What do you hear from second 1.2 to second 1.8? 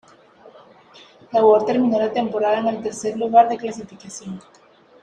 Gábor